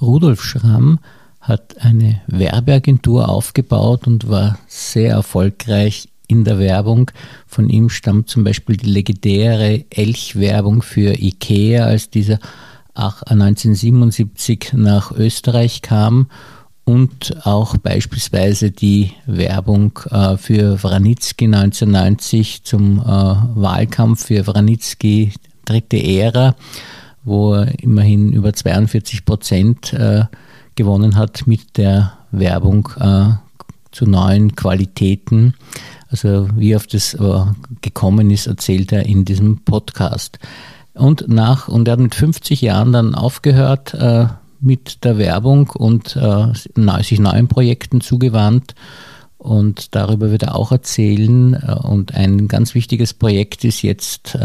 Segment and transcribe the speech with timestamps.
[0.00, 0.98] Rudolf Schramm
[1.40, 7.10] hat eine Werbeagentur aufgebaut und war sehr erfolgreich in der Werbung.
[7.46, 12.38] Von ihm stammt zum Beispiel die legendäre Elch-Werbung für IKEA, als dieser
[12.94, 16.28] 1977 nach Österreich kam
[16.84, 25.32] und auch beispielsweise die Werbung äh, für Wranitzky 1990 zum äh, Wahlkampf für Wranitzky
[25.64, 26.54] dritte Ära,
[27.26, 30.24] wo er immerhin über 42 Prozent äh,
[30.76, 33.30] gewonnen hat mit der Werbung äh,
[33.90, 35.54] zu neuen Qualitäten.
[36.08, 37.44] Also wie auf das äh,
[37.82, 40.38] gekommen ist, erzählt er in diesem Podcast.
[40.94, 44.26] Und nach, und er hat mit 50 Jahren dann aufgehört äh,
[44.60, 48.74] mit der Werbung und äh, sich neuen Projekten zugewandt.
[49.36, 51.54] Und darüber wird er auch erzählen.
[51.54, 54.38] Äh, und ein ganz wichtiges Projekt ist jetzt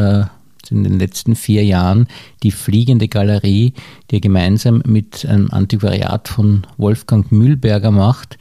[0.70, 2.08] in den letzten vier Jahren
[2.44, 3.74] die Fliegende Galerie,
[4.10, 8.38] die er gemeinsam mit einem Antiquariat von Wolfgang Mühlberger macht,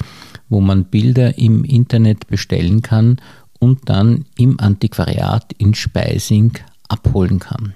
[0.49, 3.21] wo man Bilder im Internet bestellen kann
[3.59, 6.53] und dann im Antiquariat in Speising
[6.89, 7.75] abholen kann.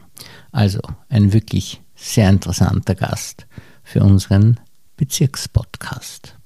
[0.53, 3.47] Also ein wirklich sehr interessanter Gast
[3.83, 4.61] für unseren
[4.97, 6.37] Bezirkspodcast.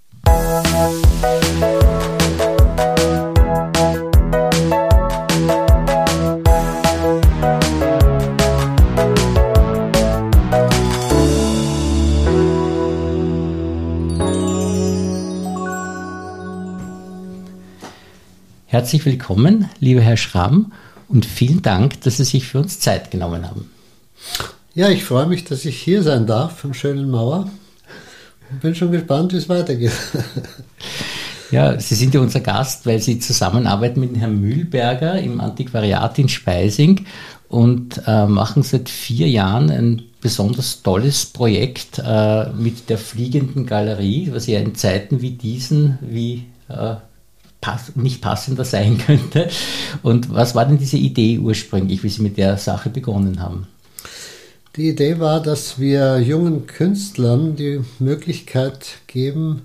[18.70, 20.72] Herzlich willkommen, lieber Herr Schramm,
[21.08, 23.70] und vielen Dank, dass Sie sich für uns Zeit genommen haben.
[24.74, 27.48] Ja, ich freue mich, dass ich hier sein darf im schönen Mauer.
[28.60, 29.92] Bin schon gespannt, wie es weitergeht.
[31.50, 36.28] Ja, Sie sind ja unser Gast, weil Sie zusammenarbeiten mit Herrn Mühlberger im Antiquariat in
[36.28, 37.06] Speising
[37.48, 44.28] und äh, machen seit vier Jahren ein besonders tolles Projekt äh, mit der fliegenden Galerie,
[44.30, 46.96] was ja in Zeiten wie diesen, wie äh,
[47.60, 49.48] pass nicht passender sein könnte.
[50.02, 53.66] Und was war denn diese Idee ursprünglich, wie Sie mit der Sache begonnen haben?
[54.76, 59.62] Die Idee war, dass wir jungen Künstlern die Möglichkeit geben,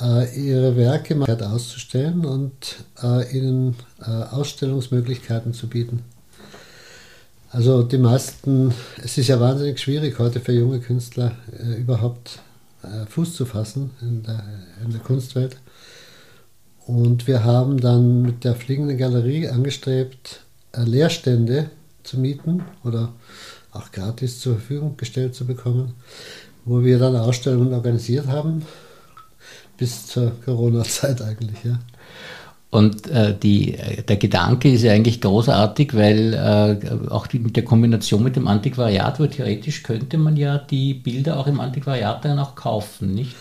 [0.00, 1.16] äh, ihre Werke
[1.50, 6.02] auszustellen und äh, ihnen äh, Ausstellungsmöglichkeiten zu bieten.
[7.50, 11.32] Also die meisten, es ist ja wahnsinnig schwierig heute für junge Künstler
[11.78, 12.40] überhaupt
[13.08, 14.44] Fuß zu fassen in der,
[14.84, 15.56] in der Kunstwelt.
[16.88, 20.40] Und wir haben dann mit der Fliegenden Galerie angestrebt,
[20.74, 21.68] Leerstände
[22.02, 23.12] zu mieten oder
[23.72, 25.92] auch gratis zur Verfügung gestellt zu bekommen,
[26.64, 28.64] wo wir dann Ausstellungen organisiert haben,
[29.76, 31.62] bis zur Corona-Zeit eigentlich.
[31.62, 31.78] Ja.
[32.70, 33.76] Und äh, die,
[34.08, 38.48] der Gedanke ist ja eigentlich großartig, weil äh, auch die, mit der Kombination mit dem
[38.48, 43.36] Antiquariat, wo theoretisch könnte man ja die Bilder auch im Antiquariat dann auch kaufen, nicht?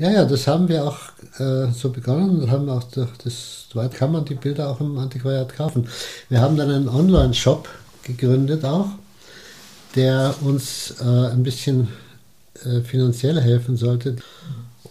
[0.00, 0.96] Ja, ja, das haben wir auch
[1.38, 5.54] äh, so begonnen und haben auch das, dort kann man die Bilder auch im Antiquariat
[5.54, 5.86] kaufen.
[6.30, 7.68] Wir haben dann einen Online-Shop
[8.02, 8.88] gegründet auch,
[9.96, 11.88] der uns äh, ein bisschen
[12.64, 14.16] äh, finanziell helfen sollte.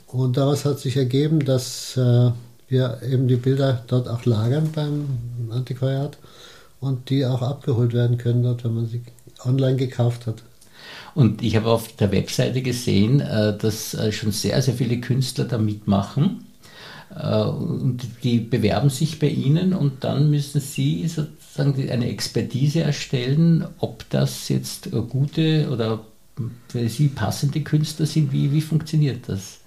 [0.06, 2.30] Und daraus hat sich ergeben, dass äh,
[2.68, 5.08] wir eben die Bilder dort auch lagern beim
[5.50, 6.20] Antiquariat
[6.82, 9.02] und die auch abgeholt werden können dort, wenn man sie
[9.44, 10.44] online gekauft hat.
[11.16, 15.46] Und ich habe auf der Webseite gesehen, äh, dass äh, schon sehr, sehr viele Künstler
[15.46, 16.46] da mitmachen.
[17.16, 23.66] Äh, und die bewerben sich bei Ihnen und dann müssen Sie sozusagen eine Expertise erstellen,
[23.80, 26.02] ob das jetzt gute oder
[26.70, 28.32] für Sie passende Künstler sind.
[28.32, 29.58] Wie, wie funktioniert das?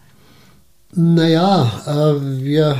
[0.94, 2.76] Naja, wir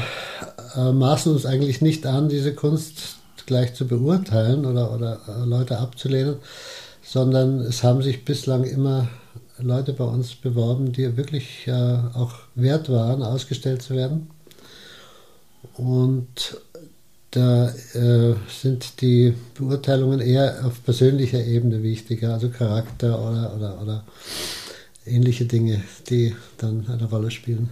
[0.76, 3.16] maßen uns eigentlich nicht an, diese Kunst
[3.46, 6.36] gleich zu beurteilen oder, oder Leute abzulehnen,
[7.12, 9.06] sondern es haben sich bislang immer
[9.58, 11.72] Leute bei uns beworben, die wirklich äh,
[12.14, 14.30] auch wert waren, ausgestellt zu werden.
[15.74, 16.58] Und
[17.32, 24.04] da äh, sind die Beurteilungen eher auf persönlicher Ebene wichtiger, also Charakter oder, oder, oder
[25.04, 27.68] ähnliche Dinge, die dann eine Rolle spielen.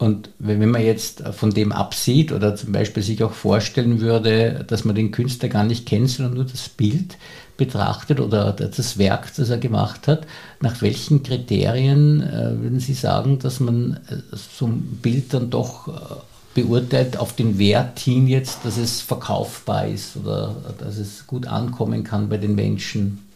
[0.00, 4.86] Und wenn man jetzt von dem absieht oder zum Beispiel sich auch vorstellen würde, dass
[4.86, 7.18] man den Künstler gar nicht kennt, sondern nur das Bild
[7.58, 10.26] betrachtet oder das Werk, das er gemacht hat,
[10.62, 15.88] nach welchen Kriterien äh, würden Sie sagen, dass man äh, so ein Bild dann doch
[15.88, 15.92] äh,
[16.54, 22.04] beurteilt auf den Wert hin jetzt, dass es verkaufbar ist oder dass es gut ankommen
[22.04, 23.26] kann bei den Menschen?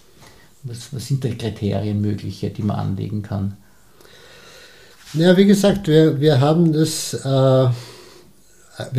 [0.63, 3.59] Was, was sind die Kriterien mögliche, die man anlegen kann?
[5.15, 7.73] Ja, wie gesagt, wir, wir haben das, äh, wir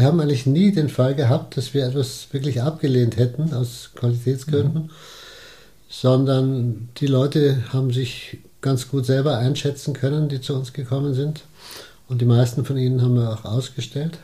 [0.03, 4.89] haben eigentlich nie den Fall gehabt, dass wir etwas wirklich abgelehnt hätten aus Qualitätsgründen, mhm.
[5.89, 11.43] sondern die Leute haben sich ganz gut selber einschätzen können, die zu uns gekommen sind.
[12.07, 14.17] Und die meisten von ihnen haben wir auch ausgestellt.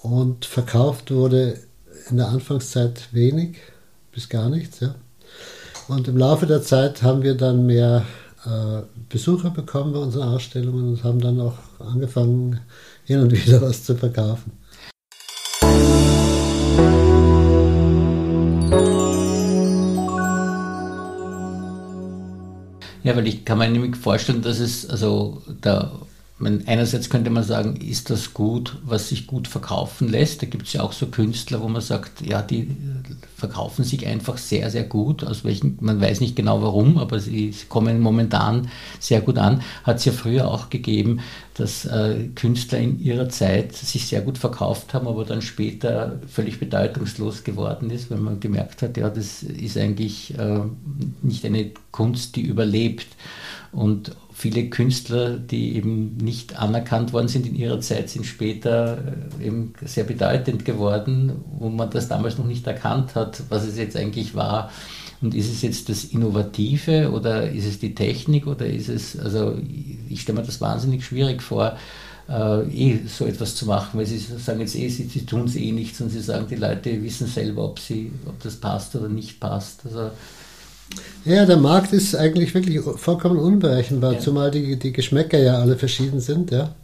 [0.00, 1.58] Und verkauft wurde
[2.08, 3.58] in der Anfangszeit wenig
[4.12, 4.80] bis gar nichts.
[4.80, 4.94] Ja.
[5.88, 8.06] Und im Laufe der Zeit haben wir dann mehr
[9.08, 12.60] Besucher bekommen bei unseren Ausstellungen und haben dann auch angefangen,
[13.04, 14.52] hin und wieder was zu verkaufen.
[23.02, 25.90] Ja, weil ich kann mir nämlich vorstellen, dass es, also da
[26.38, 30.40] meine, einerseits könnte man sagen, ist das gut, was sich gut verkaufen lässt.
[30.40, 32.76] Da gibt es ja auch so Künstler, wo man sagt, ja, die
[33.36, 35.24] verkaufen sich einfach sehr, sehr gut.
[35.24, 38.68] Aus welchen, man weiß nicht genau warum, aber sie kommen momentan
[39.00, 39.62] sehr gut an.
[39.82, 41.20] Hat es ja früher auch gegeben,
[41.54, 46.60] dass äh, Künstler in ihrer Zeit sich sehr gut verkauft haben, aber dann später völlig
[46.60, 50.60] bedeutungslos geworden ist, weil man gemerkt hat, ja, das ist eigentlich äh,
[51.22, 53.08] nicht eine Kunst, die überlebt.
[53.72, 58.98] Und viele Künstler, die eben nicht anerkannt worden sind in ihrer Zeit, sind später
[59.40, 63.76] äh, eben sehr bedeutend geworden, wo man das damals noch nicht erkannt hat, was es
[63.76, 64.70] jetzt eigentlich war.
[65.20, 69.58] Und ist es jetzt das Innovative oder ist es die Technik oder ist es, also
[70.08, 71.76] ich stelle mir das wahnsinnig schwierig vor,
[72.28, 75.56] äh, eh so etwas zu machen, weil sie sagen jetzt eh, sie, sie tun es
[75.56, 79.08] eh nichts und sie sagen, die Leute wissen selber, ob, sie, ob das passt oder
[79.08, 79.84] nicht passt.
[79.84, 80.12] Also
[81.24, 84.18] ja, der Markt ist eigentlich wirklich vollkommen unberechenbar, ja.
[84.18, 86.50] zumal die, die Geschmäcker ja alle verschieden sind.
[86.50, 86.74] Ja.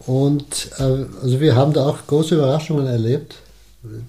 [0.00, 3.36] Und äh, also wir haben da auch große Überraschungen erlebt.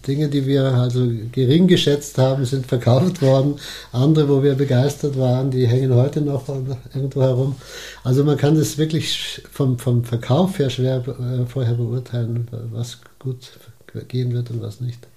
[0.08, 3.56] Dinge, die wir also gering geschätzt haben, sind verkauft worden.
[3.92, 6.48] Andere, wo wir begeistert waren, die hängen heute noch
[6.94, 7.56] irgendwo herum.
[8.04, 13.52] Also man kann das wirklich vom, vom Verkauf her schwer äh, vorher beurteilen, was gut
[14.08, 15.08] gehen wird und was nicht.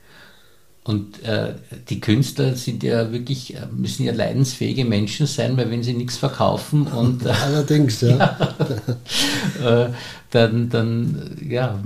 [0.85, 1.55] Und äh,
[1.89, 6.17] die Künstler sind ja wirklich, äh, müssen ja leidensfähige Menschen sein, weil wenn sie nichts
[6.17, 8.17] verkaufen und äh, allerdings, ja.
[9.63, 9.91] ja äh,
[10.31, 11.79] dann, dann, ja,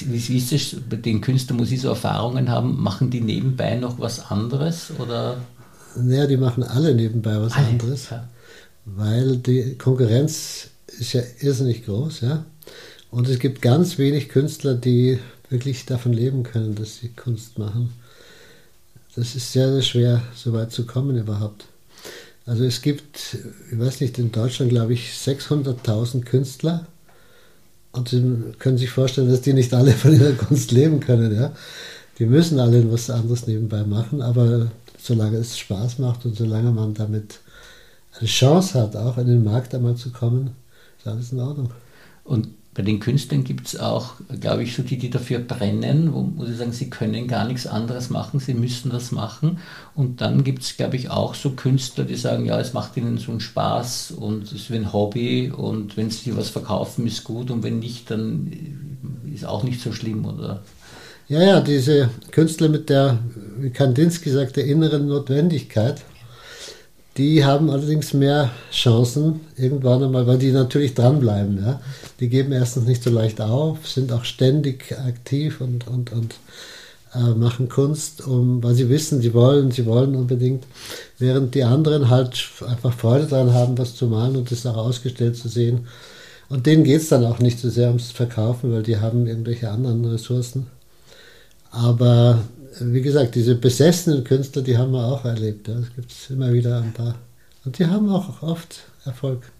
[0.00, 3.76] wie, wie ist es bei den Künstlern, wo sie so Erfahrungen haben, machen die nebenbei
[3.76, 5.36] noch was anderes oder?
[5.96, 8.28] Naja, die machen alle nebenbei was alle, anderes, ja.
[8.84, 12.44] weil die Konkurrenz ist ja irrsinnig groß, ja.
[13.10, 15.20] Und es gibt ganz wenig Künstler, die
[15.50, 17.92] wirklich davon leben können, dass sie Kunst machen
[19.16, 21.66] das ist sehr, sehr schwer, so weit zu kommen überhaupt.
[22.46, 23.38] Also es gibt,
[23.70, 26.86] ich weiß nicht, in Deutschland glaube ich 600.000 Künstler
[27.92, 28.22] und Sie
[28.58, 31.34] können sich vorstellen, dass die nicht alle von ihrer Kunst leben können.
[31.34, 31.52] Ja?
[32.18, 36.94] Die müssen alle was anderes nebenbei machen, aber solange es Spaß macht und solange man
[36.94, 37.40] damit
[38.18, 40.50] eine Chance hat, auch in den Markt einmal zu kommen,
[40.98, 41.70] ist alles in Ordnung.
[42.24, 46.28] Und bei den Künstlern gibt es auch, glaube ich, so die, die dafür brennen, wo,
[46.34, 49.58] wo sie sagen, sie können gar nichts anderes machen, sie müssen das machen.
[49.94, 53.18] Und dann gibt es, glaube ich, auch so Künstler, die sagen, ja, es macht ihnen
[53.18, 57.22] so einen Spaß und es ist wie ein Hobby und wenn sie was verkaufen, ist
[57.22, 58.50] gut und wenn nicht, dann
[59.32, 60.62] ist auch nicht so schlimm, oder?
[61.28, 63.18] Ja, ja, diese Künstler mit der,
[63.58, 66.02] wie Kandinsky sagt, der inneren Notwendigkeit
[67.16, 71.64] die haben allerdings mehr Chancen irgendwann einmal, weil die natürlich dranbleiben.
[71.64, 71.80] Ja?
[72.20, 76.34] Die geben erstens nicht so leicht auf, sind auch ständig aktiv und, und, und
[77.14, 80.64] äh, machen Kunst, um, weil sie wissen, sie wollen, sie wollen unbedingt.
[81.18, 85.36] Während die anderen halt einfach Freude daran haben, was zu malen und das auch ausgestellt
[85.36, 85.86] zu sehen.
[86.48, 89.70] Und denen geht es dann auch nicht so sehr ums Verkaufen, weil die haben irgendwelche
[89.70, 90.66] anderen Ressourcen.
[91.70, 92.40] Aber
[92.80, 95.68] wie gesagt, diese besessenen Künstler, die haben wir auch erlebt.
[95.68, 95.94] Es ja.
[95.96, 97.16] gibt immer wieder ein paar.
[97.64, 99.50] Und die haben auch oft Erfolg.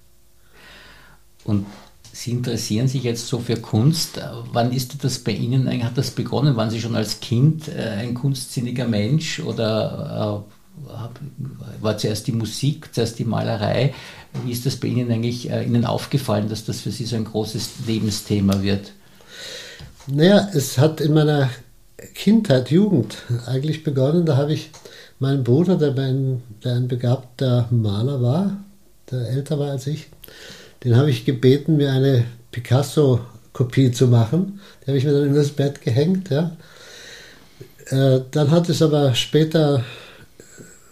[1.45, 1.67] Und
[2.13, 4.21] Sie interessieren sich jetzt so für Kunst.
[4.53, 5.85] Wann ist das bei Ihnen eigentlich?
[5.85, 6.55] Hat das begonnen?
[6.55, 12.95] Waren Sie schon als Kind äh, ein kunstsinniger Mensch oder äh, war zuerst die Musik,
[12.95, 13.95] zuerst die Malerei?
[14.45, 17.25] Wie ist das bei Ihnen eigentlich äh, Ihnen aufgefallen, dass das für Sie so ein
[17.25, 18.93] großes Lebensthema wird?
[20.07, 21.51] Naja, es hat in meiner
[22.15, 24.27] Kindheit, Jugend eigentlich begonnen.
[24.27, 24.71] Da habe ich
[25.19, 28.57] meinen Bruder, der ein, der ein begabter Maler war,
[29.11, 30.09] der älter war als ich,
[30.83, 34.61] den habe ich gebeten, mir eine Picasso-Kopie zu machen.
[34.83, 36.31] Die habe ich mir dann in das Bett gehängt.
[36.31, 36.57] Ja.
[37.87, 39.83] Äh, dann hat es aber später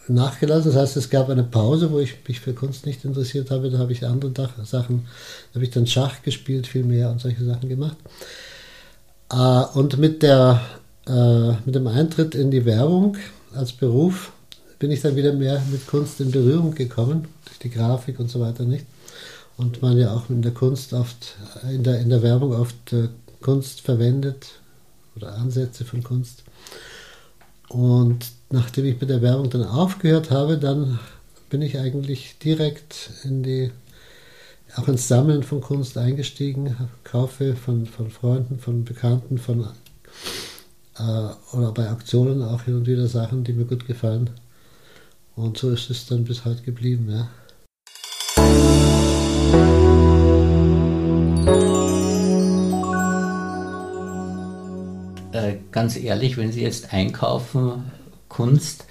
[0.09, 0.73] nachgelassen.
[0.73, 3.71] Das heißt, es gab eine Pause, wo ich mich für Kunst nicht interessiert habe.
[3.71, 4.33] Da habe ich andere
[4.65, 5.07] Sachen,
[5.53, 7.97] da habe ich dann Schach gespielt, viel mehr und solche Sachen gemacht.
[9.31, 10.61] Äh, und mit der
[11.07, 13.17] äh, mit dem Eintritt in die Werbung
[13.55, 14.33] als Beruf
[14.79, 18.41] bin ich dann wieder mehr mit Kunst in Berührung gekommen, durch die Grafik und so
[18.41, 18.87] weiter nicht.
[19.57, 21.37] Und man ja auch in der Kunst oft,
[21.71, 23.09] in der, in der Werbung oft äh,
[23.41, 24.49] Kunst verwendet
[25.15, 26.43] oder Ansätze von Kunst.
[27.69, 30.99] Und nachdem ich mit der Werbung dann aufgehört habe, dann
[31.49, 33.71] bin ich eigentlich direkt in die,
[34.75, 39.69] auch ins Sammeln von Kunst eingestiegen, kaufe von, von Freunden, von Bekannten, von
[41.03, 44.31] äh, oder bei Auktionen auch hin und wieder Sachen, die mir gut gefallen.
[45.35, 47.29] Und so ist es dann bis heute geblieben, ja.
[55.33, 57.91] Äh, ganz ehrlich, wenn Sie jetzt einkaufen,
[58.29, 58.87] Kunst,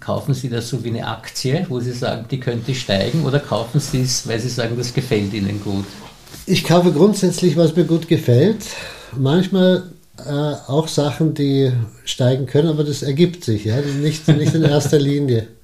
[0.00, 3.78] kaufen Sie das so wie eine Aktie, wo Sie sagen, die könnte steigen, oder kaufen
[3.78, 5.84] Sie es, weil Sie sagen, das gefällt Ihnen gut?
[6.46, 8.64] Ich kaufe grundsätzlich, was mir gut gefällt.
[9.16, 9.84] Manchmal
[10.24, 11.72] äh, auch Sachen, die
[12.04, 15.48] steigen können, aber das ergibt sich, ja, nicht, nicht in erster Linie.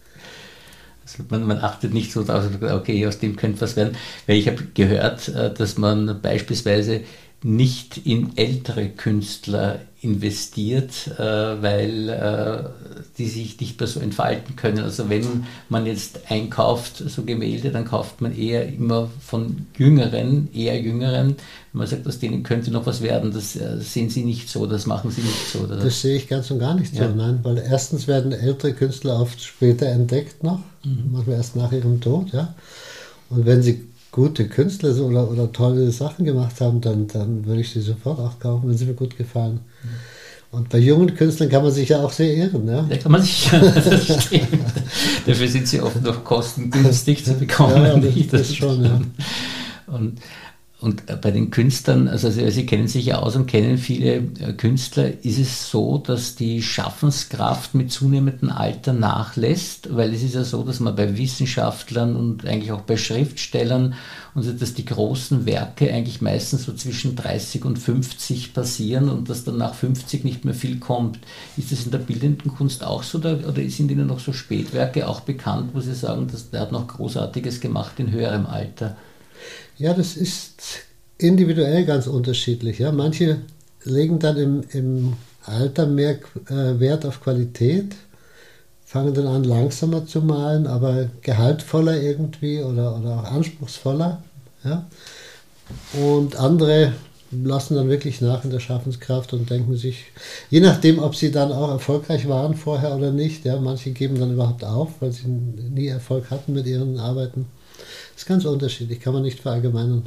[1.29, 3.97] Man, man, achtet nicht so darauf, okay, aus dem könnte was werden.
[4.27, 7.03] Weil ich habe gehört, äh, dass man beispielsweise
[7.43, 11.23] nicht in ältere Künstler investiert, äh,
[11.63, 14.81] weil äh, die sich nicht mehr so entfalten können.
[14.81, 20.81] Also wenn man jetzt einkauft, so Gemälde, dann kauft man eher immer von Jüngeren, eher
[20.81, 21.37] Jüngeren.
[21.73, 24.67] Wenn man sagt, aus denen könnte noch was werden, das äh, sehen Sie nicht so,
[24.67, 25.61] das machen Sie nicht so.
[25.61, 25.77] Oder?
[25.77, 27.09] Das sehe ich ganz und gar nicht so, ja.
[27.09, 31.11] nein, weil erstens werden ältere Künstler oft später entdeckt noch, mhm.
[31.13, 32.55] manchmal erst nach ihrem Tod, ja.
[33.31, 37.71] Und wenn sie gute Künstler oder, oder tolle Sachen gemacht haben, dann, dann würde ich
[37.71, 39.61] sie sofort auch kaufen, wenn sie mir gut gefallen.
[39.83, 39.89] Mhm.
[40.53, 42.69] Und bei jungen Künstlern kann man sich ja auch sehr ehren.
[42.69, 42.83] Ja?
[42.83, 44.49] Da kann man sich ja, das stimmt.
[45.27, 47.83] Dafür sind sie oft noch kostengünstig zu bekommen.
[47.83, 49.01] Ja, das, das schon, ja.
[49.87, 50.21] Und
[50.83, 55.25] und bei den Künstlern, also Sie kennen sich ja aus und kennen viele äh, Künstler,
[55.25, 60.65] ist es so, dass die Schaffenskraft mit zunehmendem Alter nachlässt, weil es ist ja so,
[60.65, 63.95] dass man bei Wissenschaftlern und eigentlich auch bei Schriftstellern
[64.35, 69.31] und so, dass die großen Werke eigentlich meistens so zwischen 30 und 50 passieren und
[69.31, 71.21] dass dann nach 50 nicht mehr viel kommt.
[71.57, 75.09] Ist das in der bildenden Kunst auch so oder, oder sind Ihnen noch so Spätwerke
[75.09, 78.97] auch bekannt, wo Sie sagen, dass der hat noch Großartiges gemacht in höherem Alter?
[79.79, 80.85] Ja, das ist
[81.19, 82.79] individuell ganz unterschiedlich.
[82.79, 82.93] Ja.
[82.93, 83.39] Manche
[83.85, 85.13] legen dann im, im
[85.45, 86.19] Alter mehr
[86.49, 87.95] äh, Wert auf Qualität,
[88.85, 94.23] fangen dann an langsamer zu malen, aber gehaltvoller irgendwie oder, oder auch anspruchsvoller.
[94.65, 94.87] Ja.
[95.95, 96.93] Und andere
[97.33, 100.05] lassen dann wirklich nach in der Schaffenskraft und denken sich,
[100.51, 104.35] je nachdem, ob sie dann auch erfolgreich waren vorher oder nicht, ja, manche geben dann
[104.35, 107.47] überhaupt auf, weil sie nie Erfolg hatten mit ihren Arbeiten.
[108.13, 110.07] Das ist ganz unterschiedlich, kann man nicht verallgemeinern.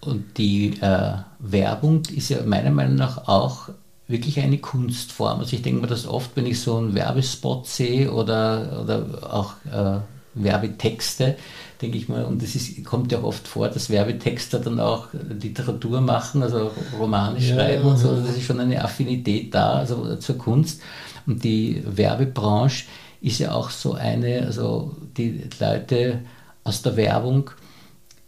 [0.00, 3.68] Und die äh, Werbung ist ja meiner Meinung nach auch
[4.08, 5.40] wirklich eine Kunstform.
[5.40, 9.54] Also ich denke mir das oft, wenn ich so einen Werbespot sehe oder, oder auch
[9.70, 10.00] äh,
[10.34, 11.36] Werbetexte,
[11.80, 16.42] denke ich mal, und es kommt ja oft vor, dass Werbetexter dann auch Literatur machen,
[16.42, 18.10] also Romane ja, schreiben und so.
[18.10, 20.80] Also das ist schon eine Affinität da, also zur Kunst.
[21.26, 22.86] Und die Werbebranche
[23.20, 26.20] ist ja auch so eine, also die Leute
[26.64, 27.50] aus der Werbung,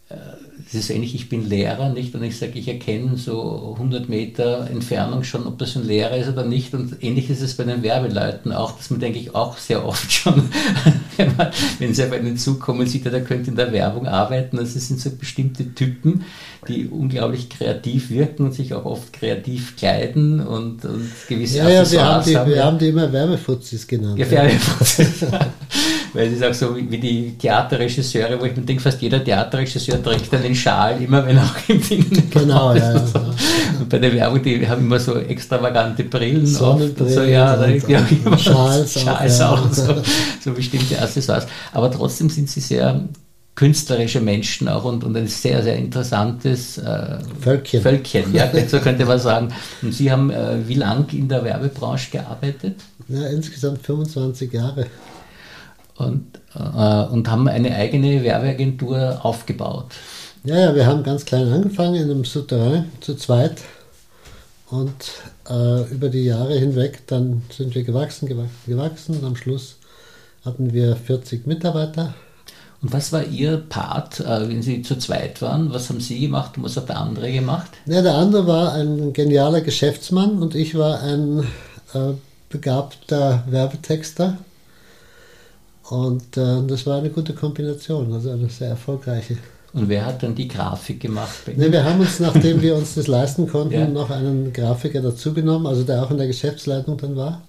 [0.09, 0.15] äh,
[0.67, 2.15] es ist ähnlich, ich bin Lehrer, nicht?
[2.15, 6.29] Und ich sage, ich erkenne so 100 Meter Entfernung schon, ob das ein Lehrer ist
[6.29, 6.73] oder nicht.
[6.75, 10.11] Und ähnlich ist es bei den Werbeleuten auch, dass man, denke ich, auch sehr oft
[10.13, 10.51] schon,
[11.79, 14.59] wenn sie auf einen zukommen, sieht, der könnte in der Werbung arbeiten.
[14.59, 16.25] Also es sind so bestimmte Typen,
[16.69, 21.91] die unglaublich kreativ wirken und sich auch oft kreativ kleiden und, und gewisse ja, ja,
[21.91, 22.51] wir haben, die, haben.
[22.51, 24.19] wir haben die immer Werbefuzis genannt.
[24.19, 25.27] Ja, Werbefuzis.
[26.15, 30.03] Weil es ist auch so wie, die Theaterregisseure, wo ich mir denke, fast jeder Theaterregisseur
[30.03, 33.05] trägt einen Schal, immer wenn auch im Ding Genau, ja, ja,
[33.81, 36.47] Und bei der Werbung, die haben immer so extravagante Brillen.
[36.47, 37.15] Sonnenbrillen.
[37.15, 39.95] So, ja, und, und, und, und Schals, Schals auch, auch so,
[40.41, 41.47] so bestimmte Accessoires.
[41.73, 43.03] Aber trotzdem sind sie sehr
[43.55, 47.83] künstlerische Menschen auch und, und ein sehr, sehr interessantes äh, Völkchen.
[47.83, 49.49] Völkchen, ja, so könnte man sagen.
[49.83, 52.77] Und Sie haben äh, wie lang in der Werbebranche gearbeitet?
[53.09, 54.87] Ja, insgesamt 25 Jahre.
[55.97, 59.93] Und, äh, und haben eine eigene Werbeagentur aufgebaut.
[60.45, 63.63] Ja, ja, wir haben ganz klein angefangen in einem Souterrain zu zweit
[64.71, 65.13] und
[65.49, 69.77] äh, über die Jahre hinweg dann sind wir gewachsen, gewachsen, gewachsen und am Schluss
[70.45, 72.15] hatten wir 40 Mitarbeiter
[72.83, 75.73] und was war Ihr Part, äh, wenn Sie zu zweit waren?
[75.73, 77.71] Was haben Sie gemacht und was hat der andere gemacht?
[77.87, 81.47] Ja, der andere war ein genialer Geschäftsmann und ich war ein
[81.95, 82.15] äh,
[82.49, 84.39] begabter Werbetexter.
[85.93, 89.37] Und äh, das war eine gute Kombination, also eine sehr erfolgreiche.
[89.75, 91.47] Und wer hat dann die Grafik gemacht?
[91.55, 93.87] Ne, wir haben uns, nachdem wir uns das leisten konnten, ja.
[93.87, 97.43] noch einen Grafiker dazugenommen, also der auch in der Geschäftsleitung dann war.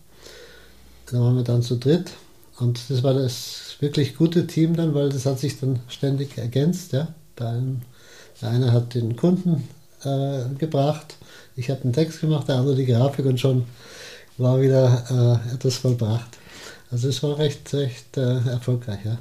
[1.10, 2.12] Da waren wir dann zu dritt.
[2.60, 6.92] Und das war das wirklich gute Team dann, weil das hat sich dann ständig ergänzt.
[6.92, 7.08] Ja?
[7.40, 7.62] Der,
[8.42, 9.70] eine hat den Kunden
[10.04, 11.16] äh, gebracht,
[11.56, 13.64] ich habe den Text gemacht, der andere die Grafik und schon
[14.38, 16.43] war wieder äh, etwas vollbracht.
[16.94, 19.18] Also es war recht, recht äh, erfolgreich, ja.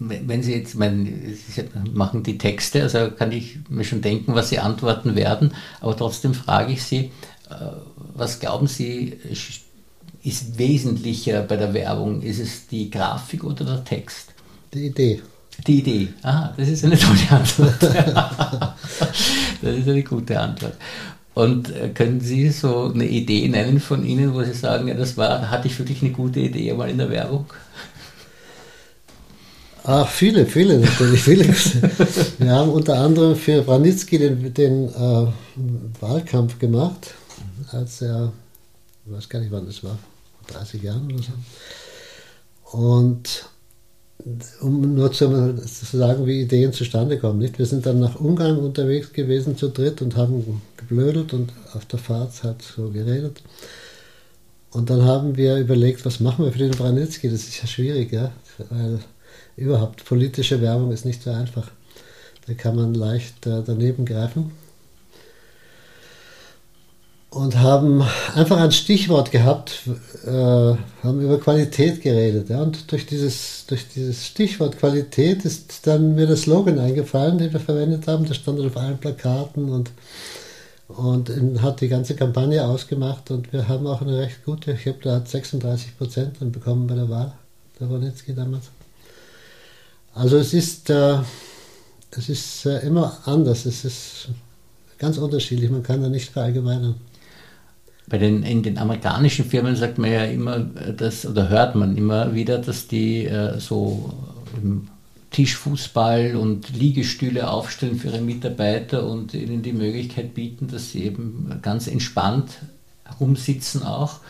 [0.00, 1.62] Wenn Sie jetzt, meinen, Sie
[1.92, 6.34] machen die Texte, also kann ich mir schon denken, was Sie antworten werden, aber trotzdem
[6.34, 7.12] frage ich Sie,
[7.50, 7.54] äh,
[8.16, 9.16] was glauben Sie,
[10.24, 12.22] ist wesentlicher bei der Werbung?
[12.22, 14.34] Ist es die Grafik oder der Text?
[14.74, 15.22] Die Idee.
[15.66, 16.08] Die Idee.
[16.22, 17.82] Ah, das ist eine tolle Antwort.
[19.62, 20.74] das ist eine gute Antwort.
[21.34, 25.16] Und äh, können Sie so eine Idee nennen von Ihnen, wo Sie sagen, ja, das
[25.16, 27.46] war, hatte ich wirklich eine gute Idee mal in der Werbung?
[29.84, 31.22] Ach, viele, viele natürlich.
[31.22, 31.44] Viele.
[32.38, 35.26] Wir haben unter anderem für Branitzky den, den äh,
[36.00, 37.14] Wahlkampf gemacht,
[37.72, 38.32] als er,
[39.06, 39.96] ich weiß gar nicht wann das war,
[40.48, 42.76] 30 Jahren oder so.
[42.76, 43.48] Und
[44.60, 45.56] um nur zu,
[45.92, 47.38] sagen, wie Ideen zustande kommen.
[47.38, 47.58] Nicht?
[47.58, 51.98] Wir sind dann nach Ungarn unterwegs gewesen zu dritt und haben geblödelt und auf der
[51.98, 53.42] Fahrt halt so geredet.
[54.70, 57.30] Und dann haben wir überlegt, was machen wir für den Branitzky?
[57.30, 58.32] Das ist ja schwierig, ja,
[58.70, 58.98] weil
[59.56, 61.70] überhaupt politische Werbung ist nicht so einfach.
[62.46, 64.52] Da kann man leicht äh, daneben greifen
[67.30, 68.02] und haben
[68.34, 69.82] einfach ein Stichwort gehabt,
[70.24, 72.48] äh, haben über Qualität geredet.
[72.48, 77.52] Ja, und durch dieses, durch dieses Stichwort Qualität ist dann mir der Slogan eingefallen, den
[77.52, 78.24] wir verwendet haben.
[78.24, 79.90] Der stand auf allen Plakaten und,
[80.88, 81.30] und
[81.60, 83.30] hat die ganze Kampagne ausgemacht.
[83.30, 86.94] Und wir haben auch eine recht gute, ich habe da 36 Prozent dann bekommen bei
[86.94, 87.34] der Wahl,
[87.78, 88.70] der Wonetzki damals.
[90.14, 91.18] Also es ist, äh,
[92.10, 94.28] es ist äh, immer anders, es ist
[94.96, 96.94] ganz unterschiedlich, man kann da nicht verallgemeinern
[98.08, 102.34] bei den, in den amerikanischen Firmen sagt man ja immer, dass, oder hört man immer
[102.34, 104.14] wieder, dass die äh, so
[105.30, 111.58] Tischfußball und Liegestühle aufstellen für ihre Mitarbeiter und ihnen die Möglichkeit bieten, dass sie eben
[111.62, 112.50] ganz entspannt
[113.04, 114.20] herumsitzen auch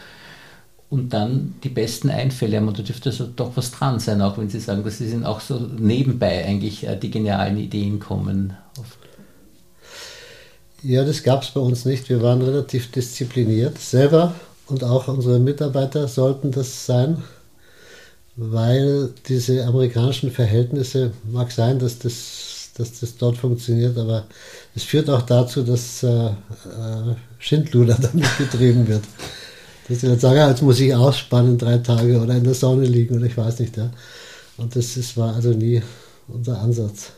[0.90, 2.68] und dann die besten Einfälle haben.
[2.68, 5.25] Und da dürfte so doch was dran sein, auch wenn Sie sagen, dass sie sind
[5.25, 8.54] auch so nebenbei eigentlich äh, die genialen Ideen kommen.
[10.82, 12.08] Ja, das gab es bei uns nicht.
[12.08, 14.34] Wir waren relativ diszipliniert selber
[14.69, 17.23] und auch unsere Mitarbeiter sollten das sein,
[18.36, 24.26] weil diese amerikanischen Verhältnisse, mag sein, dass das, dass das dort funktioniert, aber
[24.76, 26.32] es führt auch dazu, dass äh, äh
[27.41, 29.02] Schindluder damit getrieben wird.
[29.88, 33.17] Dass sie dann sagen, jetzt muss ich ausspannen drei Tage oder in der Sonne liegen
[33.17, 33.76] oder ich weiß nicht.
[33.76, 33.91] Ja.
[34.56, 35.82] Und das ist, war also nie
[36.28, 37.12] unser Ansatz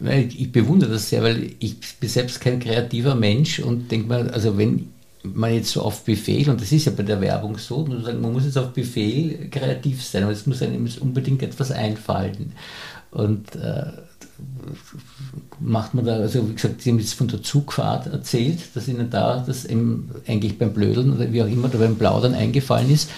[0.00, 4.58] ich bewundere das sehr, weil ich bin selbst kein kreativer Mensch und denke mal, also
[4.58, 4.90] wenn
[5.22, 8.44] man jetzt so auf Befehl, und das ist ja bei der Werbung so, man muss
[8.44, 12.52] jetzt auf Befehl kreativ sein, aber es muss einem unbedingt etwas einfallen.
[13.16, 13.86] Und äh,
[15.58, 19.08] macht man da, also wie gesagt, Sie haben jetzt von der Zugfahrt erzählt, dass Ihnen
[19.08, 23.08] da das eben eigentlich beim Blödeln oder wie auch immer oder beim Plaudern eingefallen ist.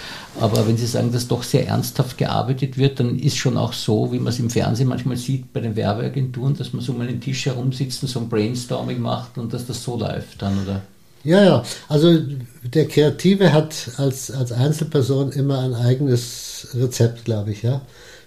[0.40, 4.12] Aber wenn Sie sagen, dass doch sehr ernsthaft gearbeitet wird, dann ist schon auch so,
[4.12, 7.20] wie man es im Fernsehen manchmal sieht bei den Werbeagenturen, dass man so mal den
[7.20, 10.82] Tisch herumsitzt und so ein Brainstorming macht und dass das so läuft dann, oder?
[11.24, 11.64] Ja, ja.
[11.88, 12.16] Also
[12.62, 17.82] der Kreative hat als, als Einzelperson immer ein eigenes Rezept, glaube ich, ja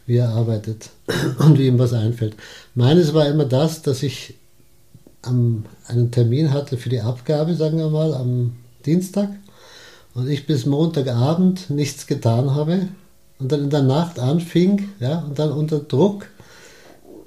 [0.06, 0.90] wie er arbeitet
[1.40, 2.36] und wie ihm was einfällt.
[2.76, 4.36] Meines war immer das, dass ich
[5.22, 8.54] am, einen Termin hatte für die Abgabe, sagen wir mal, am
[8.86, 9.30] Dienstag
[10.14, 12.88] und ich bis Montagabend nichts getan habe
[13.40, 16.28] und dann in der Nacht anfing ja, und dann unter Druck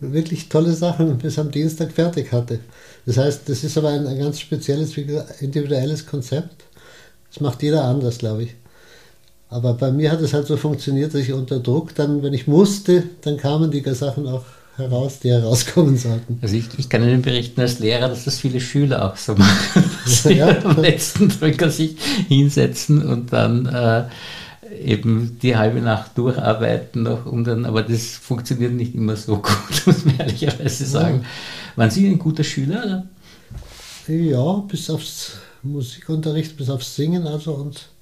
[0.01, 2.61] wirklich tolle Sachen bis am Dienstag fertig hatte.
[3.07, 4.97] Das heißt, das ist aber ein, ein ganz spezielles,
[5.41, 6.65] individuelles Konzept.
[7.31, 8.55] Das macht jeder anders, glaube ich.
[9.55, 12.49] Aber bei mir hat es halt so funktioniert, dass ich unter Druck dann, wenn ich
[12.49, 14.43] musste, dann kamen die Sachen auch
[14.77, 16.41] heraus, die herauskommen sollten.
[16.43, 19.85] Also ich, ich kann Ihnen berichten als Lehrer, dass das viele Schüler auch so machen,
[20.05, 20.59] dass sie ja.
[20.65, 21.95] am letzten Drücker sich
[22.27, 24.07] hinsetzen und dann äh,
[24.85, 29.87] eben die halbe Nacht durcharbeiten noch, um dann, aber das funktioniert nicht immer so gut,
[29.87, 31.21] muss man ehrlicherweise sagen.
[31.23, 31.29] Ja.
[31.77, 32.85] Waren Sie ein guter Schüler?
[32.85, 34.13] Oder?
[34.13, 37.94] Ja, bis aufs Musikunterricht, bis aufs Singen also und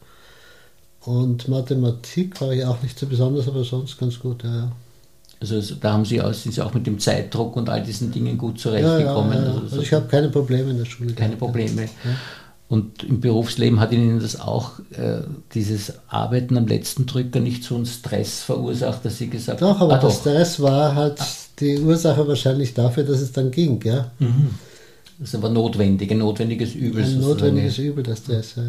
[1.04, 4.54] und Mathematik war ich auch nicht so besonders, aber sonst ganz gut, ja.
[4.54, 4.72] ja.
[5.40, 8.38] Also da haben Sie auch, sind Sie auch mit dem Zeitdruck und all diesen Dingen
[8.38, 9.32] gut zurechtgekommen.
[9.32, 9.52] Ja, ja, ja.
[9.54, 11.12] Also, also, ich habe keine Probleme in der Schule.
[11.14, 11.88] Keine gehabt, Probleme.
[12.68, 17.74] Und im Berufsleben hat Ihnen das auch, äh, dieses Arbeiten am letzten Drücker, nicht so
[17.74, 19.74] einen Stress verursacht, dass Sie gesagt haben?
[19.74, 20.16] Doch, aber ah, der doch.
[20.16, 21.20] Stress war halt
[21.58, 24.12] die Ursache wahrscheinlich dafür, dass es dann ging, ja.
[24.20, 24.50] Mhm.
[25.22, 27.04] Das ist aber notwendig, ein notwendiges Übel.
[27.04, 28.56] Ein notwendiges Übel, das das.
[28.56, 28.64] Ja.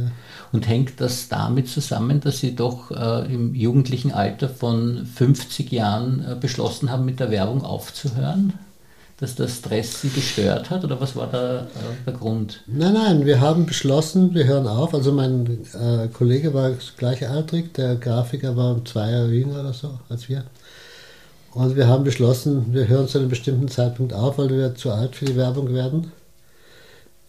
[0.51, 6.23] Und hängt das damit zusammen, dass Sie doch äh, im jugendlichen Alter von 50 Jahren
[6.23, 8.53] äh, beschlossen haben, mit der Werbung aufzuhören?
[9.19, 11.65] dass der Stress Sie gestört hat oder was war da äh,
[12.05, 12.61] der Grund?
[12.67, 14.93] Nein, nein, wir haben beschlossen, wir hören auf.
[14.93, 20.29] Also mein äh, Kollege war gleichaltrig, der Grafiker war zwei Jahre jünger oder so als
[20.29, 20.43] wir.
[21.53, 25.15] Und wir haben beschlossen, wir hören zu einem bestimmten Zeitpunkt auf, weil wir zu alt
[25.15, 26.11] für die Werbung werden.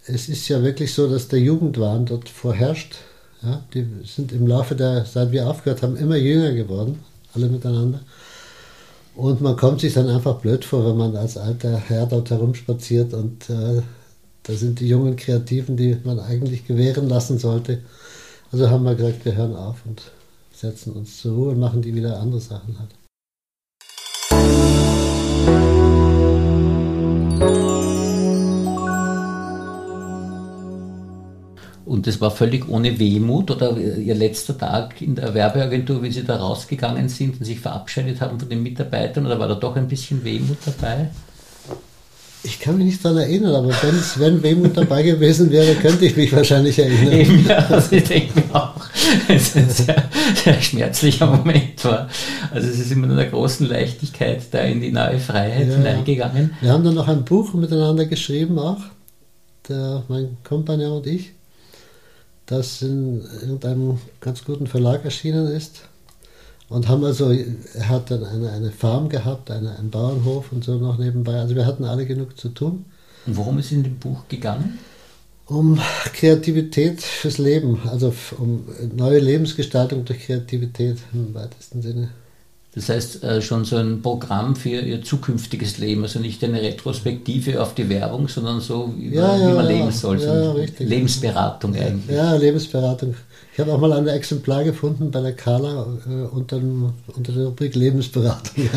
[0.06, 2.96] Es ist ja wirklich so, dass der Jugendwahn dort vorherrscht.
[3.42, 7.00] Ja, die sind im Laufe der, seit wir aufgehört haben, immer jünger geworden,
[7.34, 8.00] alle miteinander.
[9.16, 13.14] Und man kommt sich dann einfach blöd vor, wenn man als alter Herr dort herumspaziert
[13.14, 13.82] und äh,
[14.42, 17.80] da sind die jungen Kreativen, die man eigentlich gewähren lassen sollte.
[18.50, 20.02] Also haben wir gesagt, wir hören auf und
[20.52, 22.90] setzen uns zur Ruhe und machen die wieder andere Sachen halt.
[31.94, 36.24] Und das war völlig ohne Wehmut oder Ihr letzter Tag in der Werbeagentur, wie Sie
[36.24, 39.87] da rausgegangen sind und sich verabschiedet haben von den Mitarbeitern, oder war da doch ein
[39.87, 41.11] bisschen Wehmut dabei?
[42.42, 43.70] Ich kann mich nicht daran erinnern, aber
[44.16, 47.12] wenn Wehmut dabei gewesen wäre, könnte ich mich wahrscheinlich erinnern.
[47.12, 48.74] Eben, ja, also ich denke mir auch,
[49.28, 50.02] es ein sehr,
[50.35, 52.09] sehr schmerzlicher Moment war.
[52.52, 55.76] Also es ist immer in einer großen Leichtigkeit da in die neue Freiheit ja.
[55.76, 56.54] hineingegangen.
[56.61, 58.80] Wir haben dann noch ein Buch miteinander geschrieben auch,
[59.68, 61.30] der, mein Kompagnon und ich
[62.46, 65.83] das in irgendeinem ganz guten Verlag erschienen ist.
[66.68, 70.78] Und haben also, er hat dann eine, eine Farm gehabt, eine, einen Bauernhof und so
[70.78, 71.35] noch nebenbei.
[71.35, 72.87] Also wir hatten alle genug zu tun.
[73.26, 74.78] Und worum ist in dem Buch gegangen?
[75.46, 75.78] Um
[76.14, 78.64] Kreativität fürs Leben, also um
[78.96, 82.11] neue Lebensgestaltung durch Kreativität im weitesten Sinne.
[82.74, 87.62] Das heißt, äh, schon so ein Programm für ihr zukünftiges Leben, also nicht eine Retrospektive
[87.62, 90.18] auf die Werbung, sondern so, wie, ja, man, ja, wie man leben soll.
[90.18, 92.16] So Lebensberatung eigentlich.
[92.16, 93.14] Ja, Lebensberatung.
[93.52, 96.60] Ich habe auch mal ein Exemplar gefunden bei der Kala äh, unter,
[97.14, 98.68] unter der Rubrik Lebensberatung.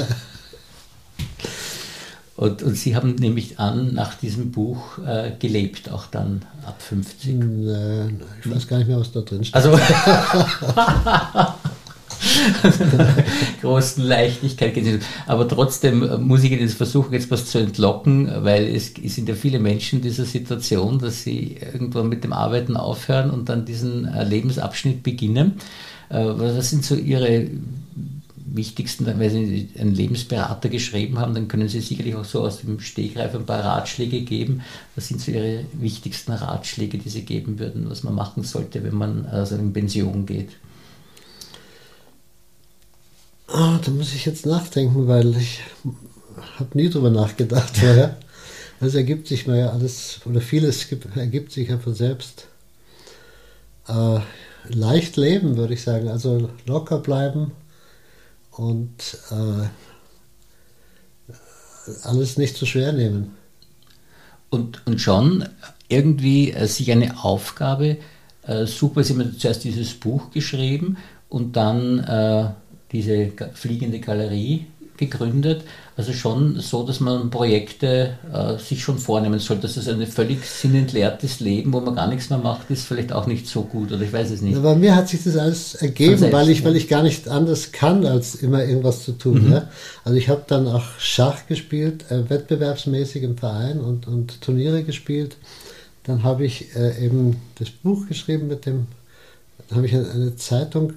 [2.35, 7.33] Und, und, Sie haben nämlich an nach diesem Buch äh, gelebt, auch dann ab 50.
[7.33, 9.55] Nein, ich weiß gar nicht mehr, was da drin steht.
[9.55, 9.71] Also
[13.61, 15.01] großen Leichtigkeit geht.
[15.25, 19.59] Aber trotzdem muss ich jetzt versuchen, jetzt was zu entlocken, weil es sind ja viele
[19.59, 24.23] Menschen in dieser Situation, dass sie irgendwann mit dem Arbeiten aufhören und dann diesen äh,
[24.23, 25.53] Lebensabschnitt beginnen.
[26.09, 27.47] Äh, was sind so Ihre
[28.49, 32.79] wichtigsten, wenn Sie einen Lebensberater geschrieben haben, dann können Sie sicherlich auch so aus dem
[32.79, 34.61] Stegreif ein paar Ratschläge geben.
[34.95, 38.95] Was sind so Ihre wichtigsten Ratschläge, die Sie geben würden, was man machen sollte, wenn
[38.95, 40.49] man also in Pension geht?
[43.47, 45.61] Ah, da muss ich jetzt nachdenken, weil ich
[46.59, 48.17] habe nie drüber nachgedacht vorher.
[48.79, 52.47] Das ergibt sich mir ja alles, oder vieles ergibt sich ja von selbst.
[53.87, 54.19] Äh,
[54.67, 56.09] leicht leben, würde ich sagen.
[56.09, 57.53] Also locker bleiben
[58.51, 59.67] und äh,
[62.03, 63.35] alles nicht zu so schwer nehmen.
[64.49, 65.47] Und, und schon
[65.87, 67.97] irgendwie äh, sich eine Aufgabe
[68.43, 70.97] äh, suchen, Sie haben zuerst dieses Buch geschrieben
[71.29, 72.49] und dann äh,
[72.91, 74.65] diese fliegende Galerie
[74.97, 75.63] gegründet.
[75.95, 79.63] Also schon so, dass man Projekte äh, sich schon vornehmen sollte.
[79.63, 83.25] Das ist ein völlig sinnentleertes Leben, wo man gar nichts mehr macht, ist vielleicht auch
[83.25, 84.61] nicht so gut oder ich weiß es nicht.
[84.61, 87.71] bei mir hat sich das alles ergeben, selbst, weil, ich, weil ich gar nicht anders
[87.71, 89.45] kann, als immer irgendwas zu tun.
[89.45, 89.51] Mhm.
[89.53, 89.69] Ja?
[90.03, 95.37] Also ich habe dann auch Schach gespielt, äh, wettbewerbsmäßig im Verein und, und Turniere gespielt.
[96.03, 98.87] Dann habe ich äh, eben das Buch geschrieben mit dem,
[99.67, 100.93] dann habe ich eine, eine Zeitung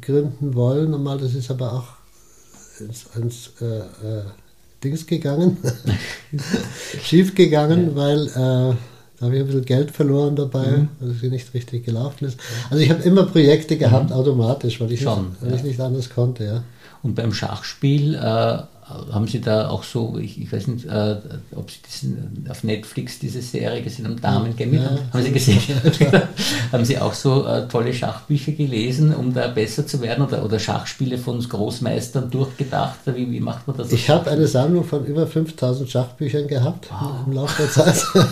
[0.00, 0.90] gründen wollen.
[0.90, 4.24] Normal, das ist aber auch ins, ins äh, äh,
[4.82, 5.56] Dings gegangen,
[7.02, 7.96] schief gegangen, ja.
[7.96, 8.74] weil äh,
[9.18, 10.88] da habe ich ein bisschen Geld verloren dabei, mhm.
[11.00, 12.38] weil es nicht richtig gelaufen ist.
[12.68, 14.16] Also ich habe immer Projekte gehabt, mhm.
[14.16, 15.56] automatisch, weil ich, Schon, nicht, weil ja.
[15.56, 16.44] ich nicht anders konnte.
[16.44, 16.64] Ja.
[17.02, 21.16] Und beim Schachspiel äh, haben Sie da auch so, ich, ich weiß nicht, äh,
[21.54, 25.58] ob Sie diesen, auf Netflix diese Serie gesehen haben, Damen Gaming, ja, haben Sie gesehen?
[26.72, 30.58] haben Sie auch so äh, tolle Schachbücher gelesen, um da besser zu werden oder, oder
[30.58, 32.98] Schachspiele von Großmeistern durchgedacht?
[33.06, 33.90] Wie, wie macht man das?
[33.90, 37.26] Ich habe eine Sammlung von über 5000 Schachbüchern gehabt wow.
[37.26, 38.04] im Laufe der Zeit.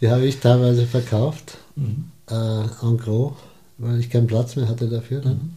[0.00, 2.10] Die habe ich teilweise verkauft, mhm.
[2.30, 2.34] äh,
[2.82, 3.32] en gros,
[3.76, 5.20] weil ich keinen Platz mehr hatte dafür.
[5.20, 5.32] Dann.
[5.32, 5.56] Mhm.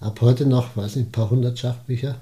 [0.00, 2.16] Ab heute noch, weiß nicht, ein paar hundert Schachbücher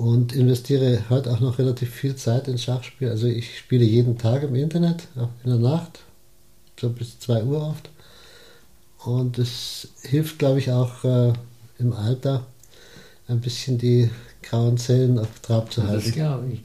[0.00, 3.10] und investiere heute auch noch relativ viel Zeit ins Schachspiel.
[3.10, 6.00] Also ich spiele jeden Tag im Internet, auch in der Nacht,
[6.80, 7.90] so bis 2 Uhr oft.
[9.04, 11.34] Und es hilft, glaube ich, auch äh,
[11.78, 12.46] im Alter
[13.28, 14.08] ein bisschen die
[14.42, 16.06] grauen Zellen auf Trab zu halten.
[16.06, 16.60] Das glaube ich.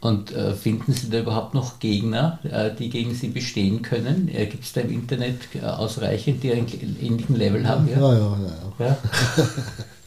[0.00, 4.30] Und äh, finden Sie da überhaupt noch Gegner, äh, die gegen Sie bestehen können?
[4.32, 6.66] Äh, Gibt es da im Internet äh, ausreichend, die einen
[7.02, 7.86] ähnlichen Level haben?
[7.86, 8.38] Ja, ja, ja.
[8.78, 8.98] ja, ja.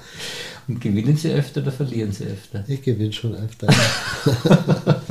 [0.67, 2.63] Und gewinnen Sie öfter oder verlieren Sie öfter?
[2.67, 3.67] Ich gewinne schon öfter.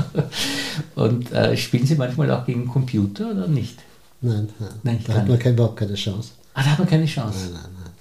[0.97, 3.79] Und äh, spielen Sie manchmal auch gegen Computer oder nicht?
[4.21, 4.71] Nein, nein.
[4.83, 6.33] nein da hat man keine, überhaupt keine Chance.
[6.55, 7.39] Ah, da hat man keine Chance.
[7.45, 7.93] Nein, nein, nein.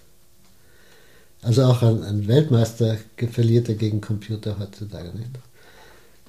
[1.43, 2.97] Also auch ein, ein Weltmeister
[3.31, 5.31] verliert er gegen Computer heutzutage nicht.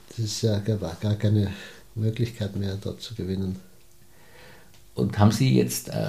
[0.09, 1.53] Das ist ja gar, gar keine
[1.95, 3.57] Möglichkeit mehr, dort zu gewinnen.
[4.95, 6.09] Und haben Sie jetzt, äh,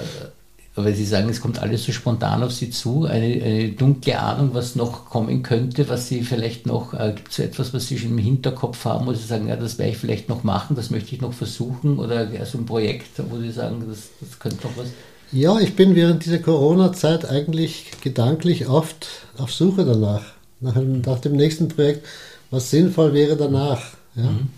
[0.76, 4.50] weil Sie sagen, es kommt alles so spontan auf Sie zu, eine, eine dunkle Ahnung,
[4.52, 7.98] was noch kommen könnte, was Sie vielleicht noch, äh, gibt es so etwas, was Sie
[7.98, 10.90] schon im Hinterkopf haben, wo Sie sagen, ja, das werde ich vielleicht noch machen, das
[10.90, 14.66] möchte ich noch versuchen, oder ja, so ein Projekt, wo Sie sagen, das, das könnte
[14.66, 14.88] noch was?
[15.32, 19.08] Ja, ich bin während dieser Corona-Zeit eigentlich gedanklich oft
[19.38, 20.24] auf Suche danach,
[20.60, 22.06] nach, nach dem nächsten Projekt,
[22.50, 23.82] was sinnvoll wäre danach.
[24.14, 24.24] Ja?
[24.24, 24.48] Mhm.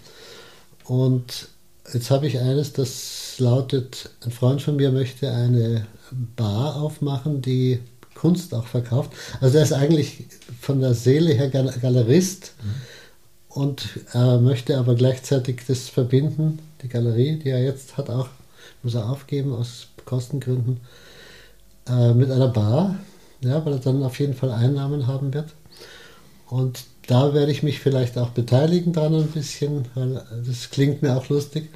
[0.84, 1.48] Und
[1.92, 5.86] jetzt habe ich eines, das lautet, ein Freund von mir möchte eine
[6.36, 7.80] Bar aufmachen, die
[8.14, 9.12] Kunst auch verkauft.
[9.40, 10.24] Also er ist eigentlich
[10.60, 13.62] von der Seele her Galerist mhm.
[13.62, 18.28] und er möchte aber gleichzeitig das verbinden, die Galerie, die er jetzt hat, auch
[18.82, 20.80] muss er aufgeben aus Kostengründen,
[21.88, 22.96] äh, mit einer Bar,
[23.40, 25.54] ja, weil er dann auf jeden Fall Einnahmen haben wird.
[26.48, 31.16] Und da werde ich mich vielleicht auch beteiligen dran ein bisschen, weil das klingt mir
[31.16, 31.68] auch lustig.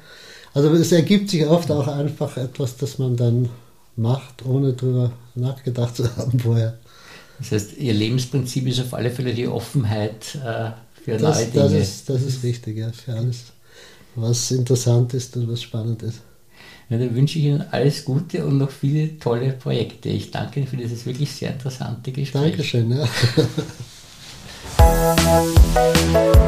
[0.53, 3.49] Also es ergibt sich oft auch einfach etwas, das man dann
[3.95, 6.77] macht, ohne drüber nachgedacht zu haben vorher.
[7.39, 10.71] Das heißt, Ihr Lebensprinzip ist auf alle Fälle die Offenheit äh,
[11.03, 11.63] für das, neue Dinge.
[11.63, 13.45] Das ist, das ist richtig, ja, für alles,
[14.15, 16.21] was interessant ist und was spannend ist.
[16.89, 20.09] Ja, dann wünsche ich Ihnen alles Gute und noch viele tolle Projekte.
[20.09, 22.51] Ich danke Ihnen für dieses wirklich sehr interessante Gespräch.
[22.51, 22.91] Dankeschön.
[22.91, 23.07] Ja.